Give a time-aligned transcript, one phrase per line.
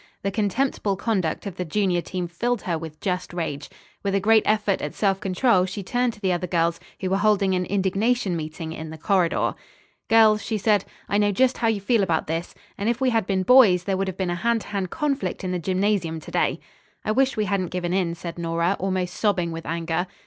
[0.23, 3.69] The contemptible conduct of the junior team filled her with just rage.
[4.01, 7.17] With a great effort at self control she turned to the other girls, who were
[7.19, 9.53] holding an indignation meeting in the corridor.
[10.09, 13.27] "Girls," she said, "I know just how you feel about this, and if we had
[13.27, 16.31] been boys there would have been a hand to hand conflict in the gymnasium to
[16.31, 16.59] day."
[17.05, 20.07] "I wish we hadn't given in," said Nora, almost sobbing with anger.